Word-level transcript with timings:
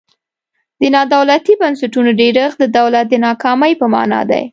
د 0.79 0.81
نا 0.93 1.01
دولتي 1.15 1.53
بنسټونو 1.61 2.11
ډیرښت 2.21 2.57
د 2.59 2.65
دولت 2.79 3.05
د 3.09 3.15
ناکامۍ 3.25 3.73
په 3.81 3.85
مانا 3.93 4.21
دی. 4.31 4.43